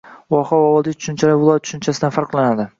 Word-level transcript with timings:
Voha 0.35 0.59
va 0.61 0.71
vodiy 0.75 0.97
tushunchasi 1.01 1.37
viloyat 1.43 1.67
tushunchasidan 1.69 2.19
farqlanadi 2.19 2.69